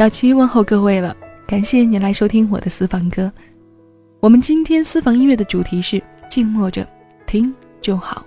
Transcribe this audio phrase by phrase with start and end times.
[0.00, 1.14] 小七问候各位了，
[1.46, 3.30] 感谢你来收听我的私房歌。
[4.20, 6.88] 我们今天私房音乐的主题是静默着
[7.26, 8.24] 听就好。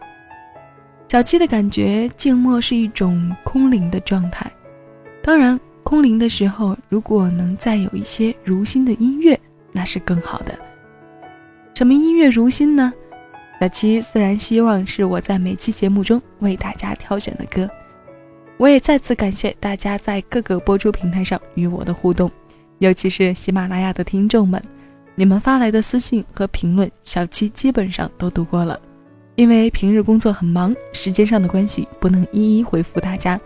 [1.10, 4.46] 小七的感觉，静默是一种空灵的状态。
[5.24, 9.36] 当然，空灵的时候，如果能再有一些如心的音乐，
[9.72, 10.54] 那是更好的。
[11.74, 12.94] 什么音乐如心呢？
[13.60, 17.68] 小七自然希望是我在每期节目中为大家挑选的歌。
[18.58, 22.32] 我也再次感谢大家在各个播出平台上与我的互动，
[22.80, 24.62] 尤其是喜马拉雅的听众们，
[25.16, 28.80] 你们发来的私信和评论，小七基本上都读过了。
[29.36, 33.40] 因为平日工作很忙，时间上的关系，不能一一回复大家。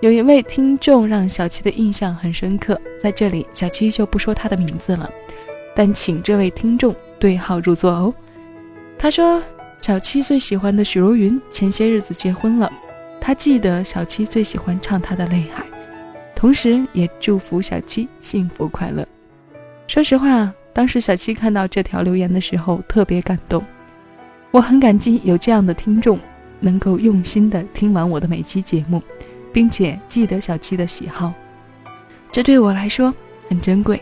[0.00, 5.10] 有一位听众让小七的印象很深刻，在这里小七就不说他的名字了，
[5.74, 8.14] 但请这位听众对号入座哦。
[8.98, 9.42] 他说
[9.80, 12.70] 小七最喜欢的许茹芸前些日子结婚了，
[13.26, 15.64] 他记得小七最喜欢唱他的《泪海》，
[16.32, 19.04] 同时也祝福小七幸福快乐。
[19.88, 23.60] 说实话，当时小七看到这条留言的时候特别感动。
[24.52, 26.20] 我很感激有这样的听众，
[26.60, 29.02] 能够用心的听完我的每期节目，
[29.52, 31.34] 并且记得小七的喜好，
[32.30, 33.12] 这对我来说
[33.48, 34.00] 很珍贵。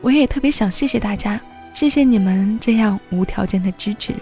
[0.00, 1.40] 我也特别想谢谢大家，
[1.72, 4.12] 谢谢你们这样无条件的支持。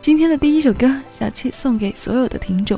[0.00, 2.76] 今天的第一首歌，小七送给所有的听众。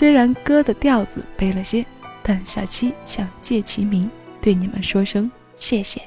[0.00, 1.84] 虽然歌的调子悲了些，
[2.22, 6.00] 但小七想借其名对你们说声谢谢，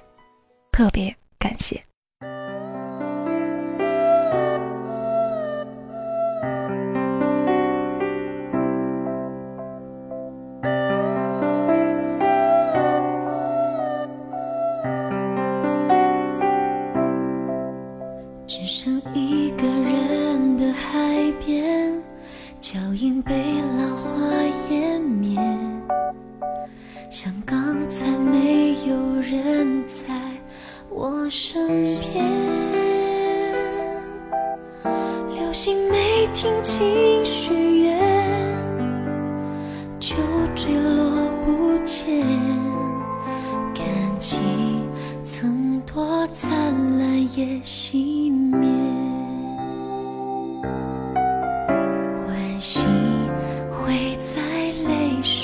[0.71, 1.79] 特别感谢。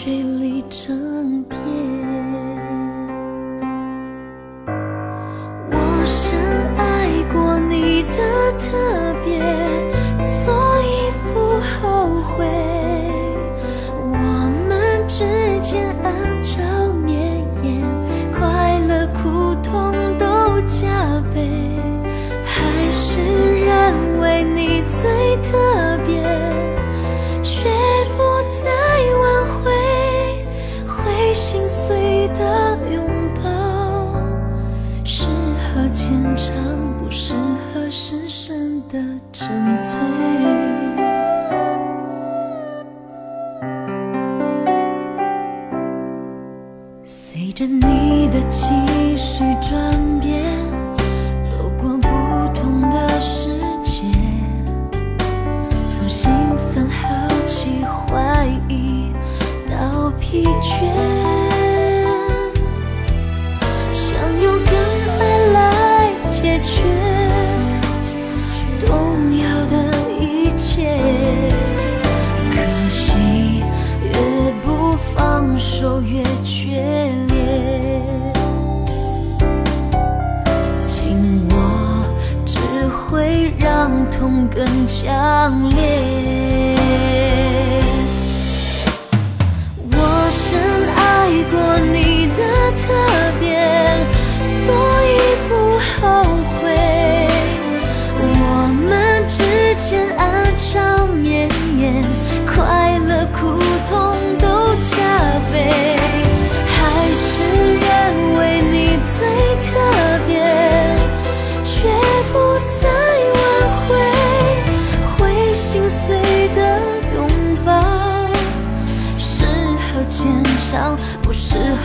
[0.01, 1.68] 水里整天
[56.09, 56.31] 兴
[56.73, 59.13] 奋好奇怀疑
[59.69, 61.18] 到疲倦
[85.01, 86.18] 相恋。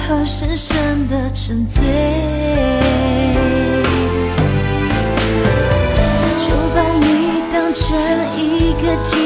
[0.06, 1.82] 适合深深的沉醉，
[6.36, 7.96] 就把你当成
[8.36, 9.16] 一个纪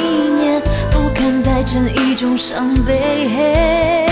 [0.41, 4.07] 念，不看待成一种伤悲。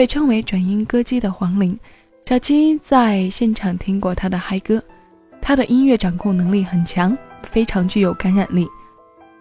[0.00, 1.78] 被称为转音歌姬的黄龄，
[2.24, 4.82] 小七在现场听过她的嗨歌，
[5.42, 8.66] 她的音乐掌控能力很强，非常具有感染力，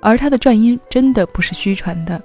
[0.01, 2.21] 而她的转音真的不是虚传的，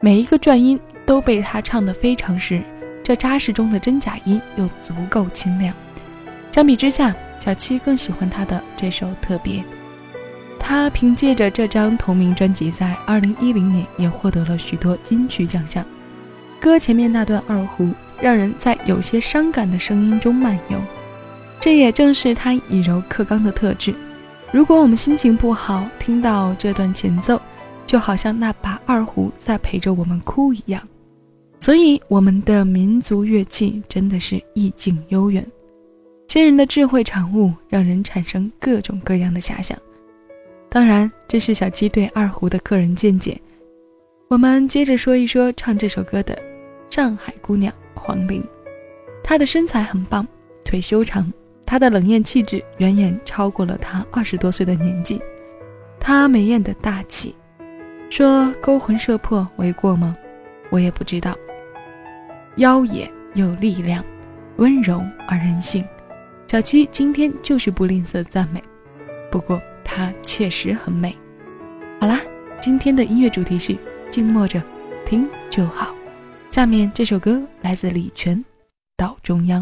[0.00, 2.62] 每一个转音都被她唱得非常实，
[3.02, 5.74] 这扎实中的真假音又足够清亮。
[6.52, 9.60] 相比之下，小七更喜欢她的这首《特别》，
[10.60, 15.84] 她凭借着这张同名专辑，在2010年也获得了许多金曲奖项。
[16.64, 20.80] 歌前面那段二胡，让人在有些伤感的声音中漫游，
[21.60, 23.94] 这也正是他以柔克刚的特质。
[24.50, 27.38] 如果我们心情不好，听到这段前奏，
[27.84, 30.80] 就好像那把二胡在陪着我们哭一样。
[31.60, 35.46] 所以，我们的民族乐器真的是意境悠远，
[36.28, 39.76] 先人的智慧产物，让人产生各种各样的遐想。
[40.70, 43.38] 当然，这是小七对二胡的个人见解。
[44.28, 46.34] 我们接着说一说唱这首歌的。
[46.90, 48.42] 上海姑娘黄玲，
[49.22, 50.26] 她的身材很棒，
[50.64, 51.32] 腿修长，
[51.66, 55.20] 她的冷艳气质远远超过了她二十多岁的年纪。
[55.98, 57.34] 她美艳的大气，
[58.08, 60.14] 说勾魂摄魄为过吗？
[60.70, 61.34] 我也不知道。
[62.56, 64.04] 妖冶有力量，
[64.56, 65.84] 温柔而任性。
[66.46, 68.62] 小七今天就是不吝啬赞美，
[69.28, 71.16] 不过她确实很美。
[72.00, 72.20] 好啦，
[72.60, 73.76] 今天的音乐主题是
[74.08, 74.62] 静默着，
[75.04, 75.92] 听就好。
[76.54, 78.38] 下面这首歌来自李泉，
[78.96, 79.60] 《到中央》。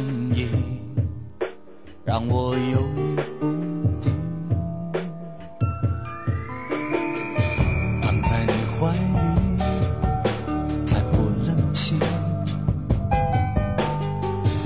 [0.00, 0.48] 声音
[2.06, 3.46] 让我犹豫不
[4.00, 4.10] 定。
[8.00, 9.58] 躺在你怀里，
[10.86, 12.00] 才不冷清，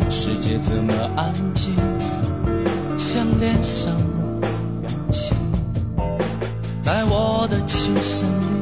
[0.09, 1.75] 世界这么安静，
[2.97, 3.93] 像脸上
[4.41, 4.49] 的
[4.81, 5.37] 表情，
[6.85, 8.54] 在我的琴声。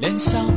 [0.00, 0.49] 脸上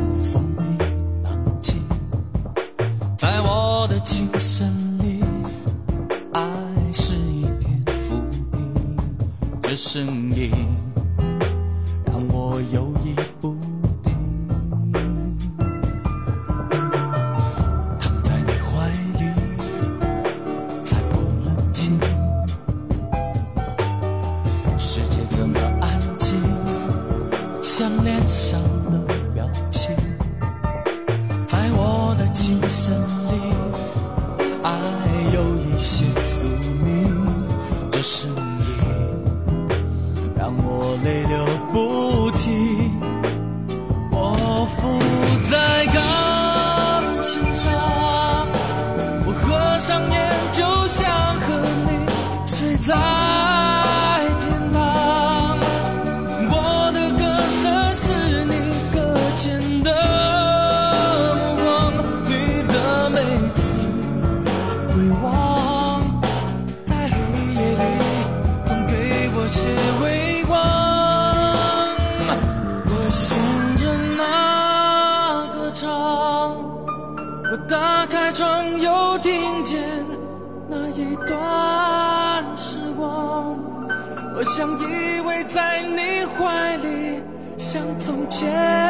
[88.43, 88.82] 从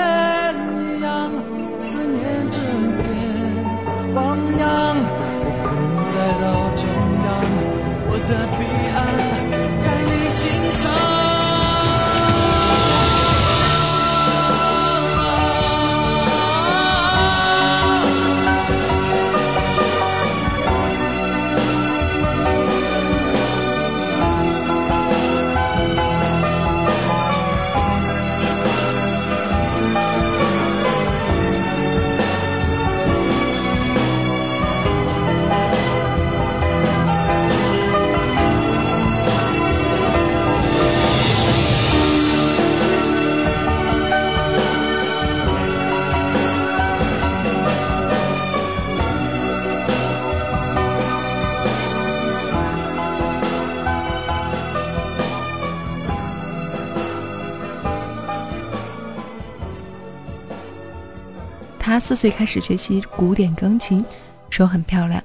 [62.14, 64.06] 四岁开始学习古典钢琴，
[64.52, 65.20] 手很漂亮。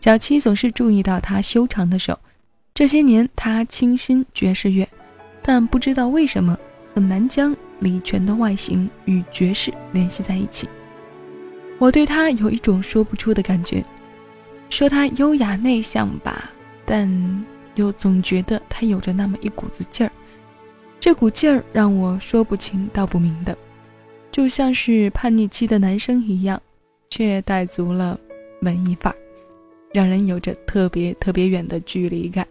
[0.00, 2.18] 小七总是注意到他修长的手。
[2.74, 4.88] 这些年，他倾心爵士乐，
[5.40, 6.58] 但不知道为什么
[6.92, 10.68] 很难将李泉的外形与爵士联系在一起。
[11.78, 13.84] 我对他有一种说不出的感觉，
[14.68, 16.50] 说他优雅内向吧，
[16.84, 17.08] 但
[17.76, 20.10] 又总觉得他有着那么一股子劲儿。
[20.98, 23.56] 这股劲儿让我说不清道不明的。
[24.32, 26.60] 就像是叛逆期的男生一样，
[27.10, 28.18] 却带足了
[28.62, 29.16] 文艺范儿，
[29.92, 32.44] 让人有着特别特别远的距离感。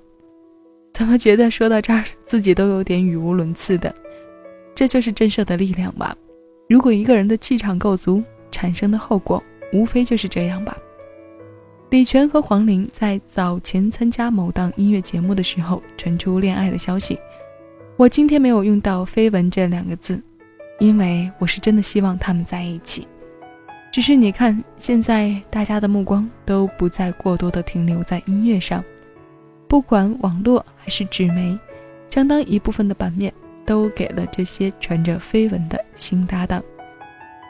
[0.94, 3.94] 怎么觉得说到这儿，自己都有点语无伦次的？
[4.76, 6.16] 这就是震慑的力量吧。
[6.70, 10.78] 如果一个人的气场够足，产生的后果无非就是这样吧。
[11.90, 17.18] 李泉和黄龄在早前参加某档音乐节目的时候传出恋爱的消息，
[17.98, 20.22] 我今天没有用到“绯闻”这两个字。
[20.82, 23.08] 因为我是真的希望他们在一起，
[23.92, 28.84] 只是你看，现在大家的目光都不再过多的停留在音乐上，
[29.68, 31.56] 不管网络还是纸媒，
[32.10, 33.32] 相当一部分的版面
[33.64, 36.64] 都给了这些传着绯闻的新搭档。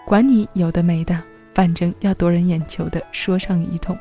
[0.06, 1.18] 管你有的没的，
[1.54, 3.98] 反正要夺人眼球的说上一通。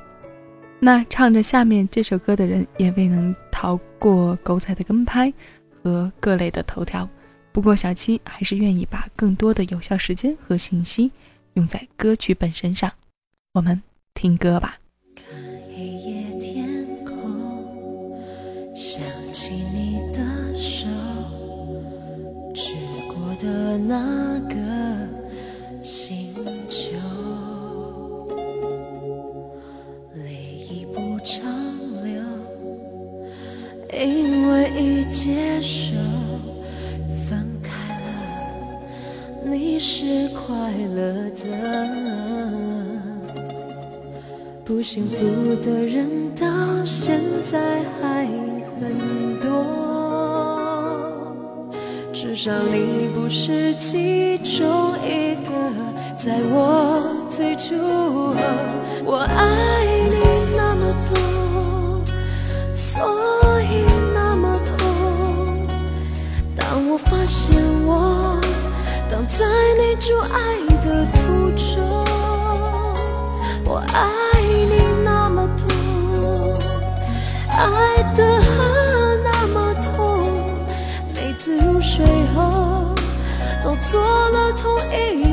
[0.80, 5.32] 那唱着下面这首歌的人也未能逃过狗仔的跟拍
[5.84, 7.08] 和各类的头条。
[7.52, 11.10] 不过，小七还是愿意把更多的有效时间和信息
[11.54, 12.90] 用在歌曲本身上。
[13.52, 13.82] 我们
[14.14, 14.78] 听歌吧。
[15.16, 15.24] 看
[15.74, 17.12] 黑夜天空，
[18.74, 19.02] 想
[19.32, 20.86] 起你的手，
[22.54, 22.76] 去
[23.08, 24.54] 过的那个
[25.82, 26.32] 星
[26.68, 26.96] 球，
[30.14, 31.44] 泪已不长
[32.04, 32.22] 流，
[33.92, 35.99] 因为已接受。
[39.50, 41.42] 你是快乐的。
[44.64, 46.46] 不幸福的人到
[46.86, 48.24] 现在还
[48.80, 49.66] 很多，
[52.12, 55.50] 至少你不是其中一个。
[56.16, 58.34] 在我退出后，
[59.04, 60.22] 我爱你
[60.54, 61.18] 那么多，
[62.72, 63.02] 所
[63.62, 63.82] 以
[64.14, 65.66] 那么痛。
[66.54, 67.56] 当我发现
[69.26, 69.44] 在
[69.78, 70.38] 你阻碍
[70.82, 72.04] 的途中，
[73.64, 76.58] 我爱你那么多，
[77.50, 78.40] 爱的
[79.22, 80.22] 那么痛，
[81.14, 82.94] 每次入睡后
[83.62, 84.00] 都做
[84.30, 85.29] 了同一。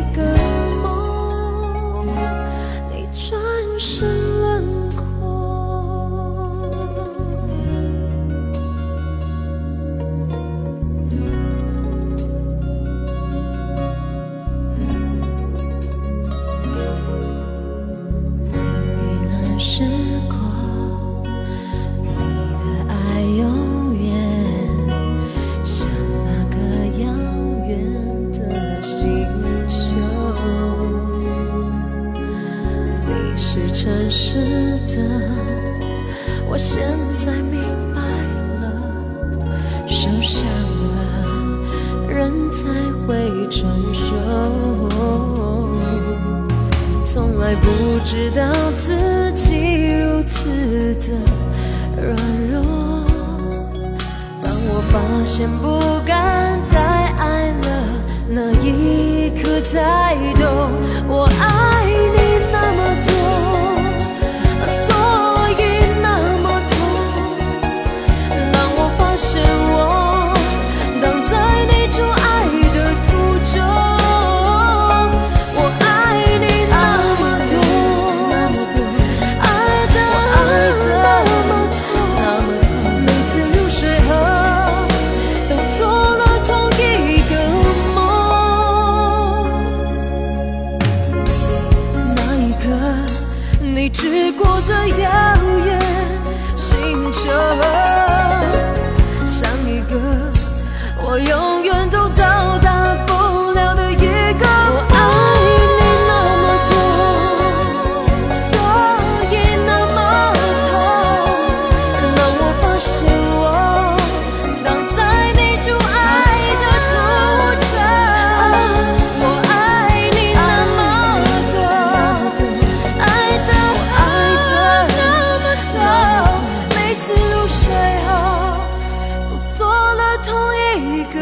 [131.13, 131.20] 个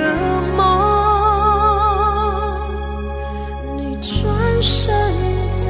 [0.55, 0.63] 梦，
[3.77, 4.93] 你转身
[5.57, 5.65] 的。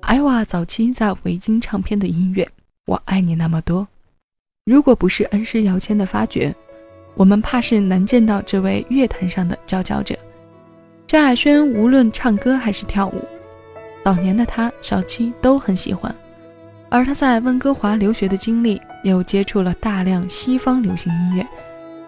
[0.00, 2.44] 艾娃早期在维京唱片的音乐
[2.86, 3.82] 《我爱你那么多》，
[4.64, 6.54] 如果不是恩师姚谦的发掘，
[7.14, 10.16] 我们怕是难见到这位乐坛上的佼佼者。
[11.06, 13.22] 张亚轩无论唱歌还是跳舞，
[14.04, 16.14] 早年的他小七都很喜欢，
[16.88, 21.46] 而他在温哥华留学的经历，又接触了大量西方流行音乐，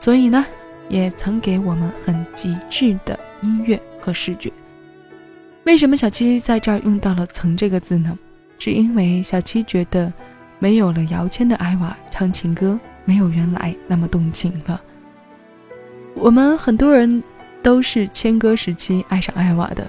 [0.01, 0.45] 所以呢，
[0.89, 4.53] 也曾给我们很极致的音乐和视觉。
[5.65, 8.19] 为什么小七在这儿用到了“曾”这个字呢？
[8.59, 10.13] 是因为小七觉得，
[10.59, 14.81] 没有了姚谦的艾娃唱情歌，没有原来那么动情了。
[16.15, 17.23] 我们很多人
[17.63, 19.89] 都是谦歌时期爱上艾娃的，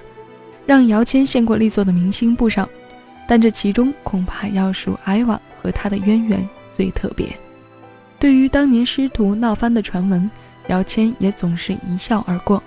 [0.66, 2.68] 让姚谦献过力作的明星不少，
[3.28, 7.28] 但这其中恐怕要数艾娃和他的渊源最特别。
[8.18, 10.28] 对于当年师徒闹翻的传闻，
[10.68, 12.62] 姚谦也总是一笑而过。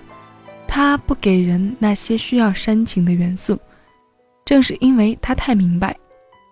[0.68, 3.60] 他不给人那些需要煽情的元素，
[4.46, 5.96] 正是因为他太明白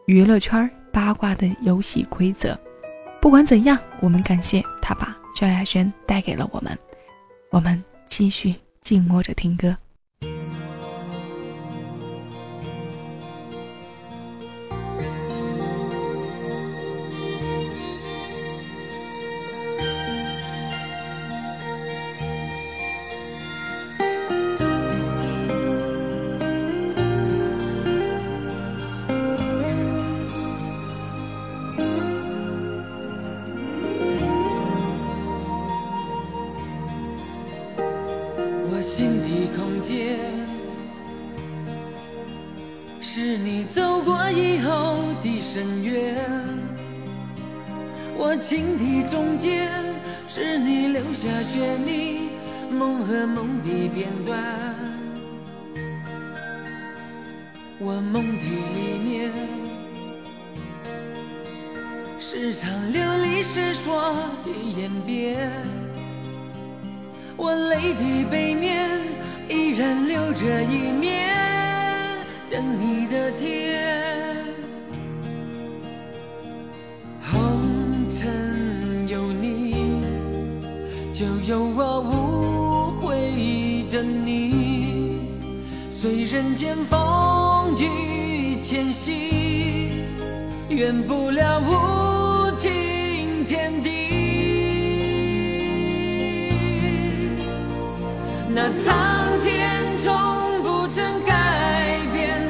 [0.08, 2.60] 娱乐圈八卦的游戏规则。
[3.22, 6.78] 不管怎样，我们感谢他把萧亚轩带给了我们。
[7.52, 9.78] 我们继续静默着听歌。
[38.98, 40.18] 心的空间，
[43.00, 46.18] 是你走过以后的深渊。
[48.18, 49.70] 我情的中间，
[50.28, 52.22] 是你留下旋律
[52.72, 54.44] 梦和梦的片段。
[57.78, 59.32] 我梦的里面，
[62.20, 65.77] 是场流离失所的演变。
[67.40, 68.90] 我泪滴背面
[69.48, 71.38] 依然留着一面
[72.50, 74.44] 等你的天，
[77.22, 79.76] 红尘有你，
[81.14, 85.20] 就有我无悔的你，
[85.92, 89.92] 随人间风雨迁徙，
[90.70, 93.97] 圆不了无尽天地。
[98.60, 102.42] 那苍天从不曾改变，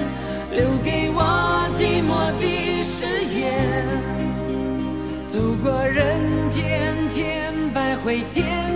[0.54, 3.44] 留给我寂寞的誓言。
[5.28, 6.00] 走过人
[6.50, 8.72] 间千百回天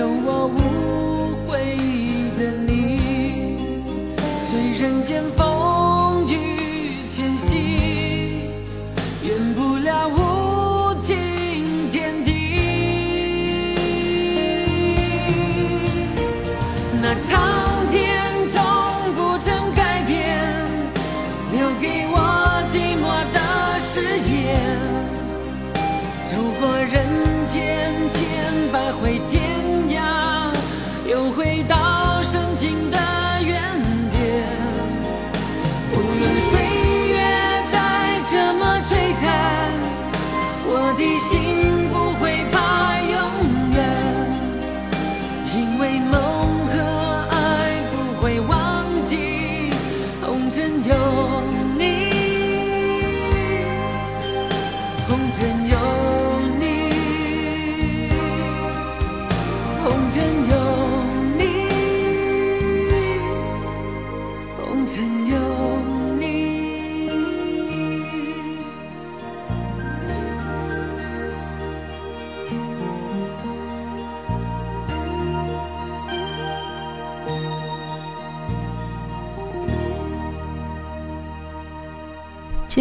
[0.00, 1.76] 有我无悔
[2.38, 3.58] 的你。
[4.40, 5.22] 虽人间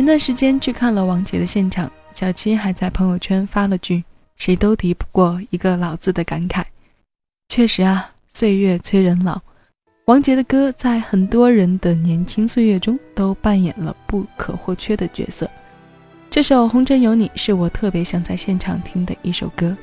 [0.10, 4.04] 段时间去看了王杰的现场，小七还在朋友圈发了句
[4.38, 6.64] “谁都敌不过一个老”字的感慨。
[7.48, 9.40] 确实啊，岁月催人老，
[10.06, 15.48] 王杰的歌在很多人的年轻岁月中都扮演了不可或缺的角色。
[16.28, 19.78] 这首《红尘有你》是我特别想在现场听的一首歌，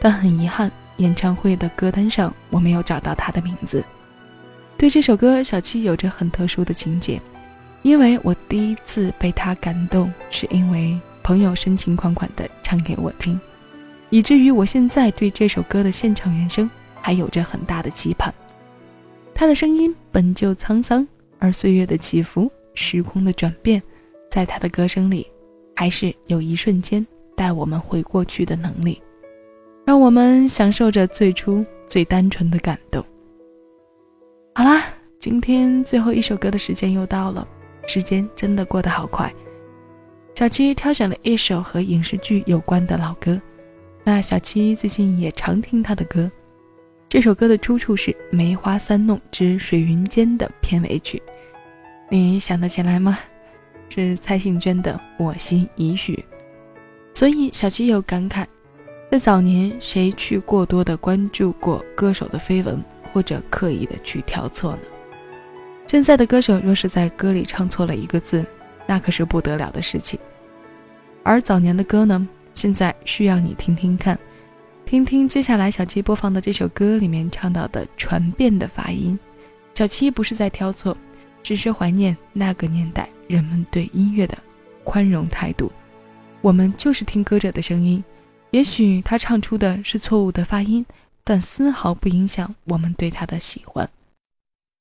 [0.00, 3.84] 但很遗憾，演唱会的歌单上我没有找到他的名字。
[4.78, 7.20] 对这首歌，小七有着很特殊的情节。
[7.82, 13.38] 因为我第一次被他感动，是因为朋友深情款款地唱给我听，
[14.08, 18.32] 以至于我现在对这首歌的现场原声还有着很大的期盼。
[19.34, 21.06] 他的声音本就沧桑，
[21.38, 23.82] 而岁月的起伏、时空的转变，
[24.30, 25.26] 在他的歌声里，
[25.74, 29.02] 还是有一瞬间带我们回过去的能力，
[29.84, 33.04] 让我们享受着最初最单纯的感动。
[34.54, 34.84] 好啦，
[35.18, 37.48] 今天最后一首歌的时间又到了。
[37.86, 39.32] 时间真的过得好快，
[40.34, 43.40] 小七挑选了一首和影视剧有关的老歌。
[44.04, 46.30] 那小七最近也常听他的歌，
[47.08, 51.22] 这首歌的出处是《梅花三弄之水云间》的片尾曲，
[52.08, 53.18] 你想得起来吗？
[53.88, 56.14] 是蔡幸娟的《我心已许》。
[57.14, 58.46] 所以小七有感慨，
[59.10, 64.78] 在早年谁去过多的关注过歌手的绯闻，或者刻意的去挑错呢？
[65.92, 68.42] 现在的歌手若是在歌里唱错了一个字，
[68.86, 70.18] 那可是不得了的事情。
[71.22, 74.18] 而早年的歌呢，现在需要你听听看，
[74.86, 79.18] 听听接下来小七播放的这首歌里面唱到的传遍的发音。
[79.74, 80.96] 小七不是在挑错，
[81.42, 84.38] 只是怀念那个年代人们对音乐的
[84.84, 85.70] 宽容态度。
[86.40, 88.02] 我们就是听歌者的声音，
[88.52, 90.86] 也许他唱出的是错误的发音，
[91.22, 93.86] 但丝毫不影响我们对他的喜欢。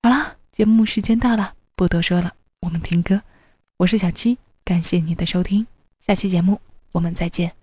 [0.03, 0.37] 好了。
[0.51, 3.21] 节目时间到了不多说了我们听歌。
[3.77, 5.65] 我是小七感谢你的收听
[6.05, 6.59] 下期节目
[6.91, 7.60] 我们再见。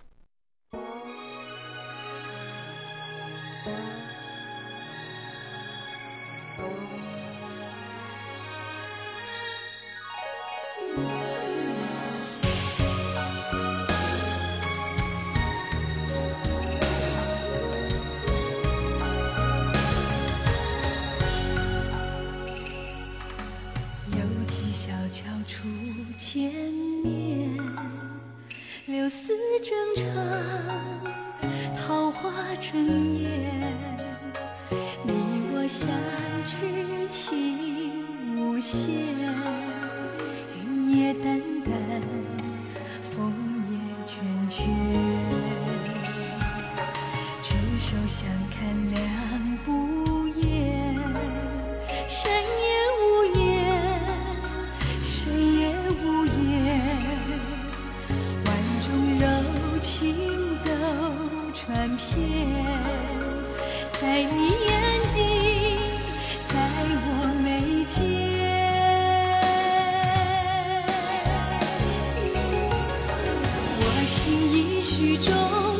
[74.89, 75.78] 曲终。